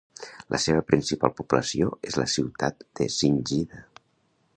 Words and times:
La 0.53 0.59
seva 0.61 0.85
principal 0.91 1.33
població 1.41 1.89
és 2.11 2.17
la 2.21 2.25
ciutat 2.37 2.81
de 3.01 3.09
Singida. 3.17 3.85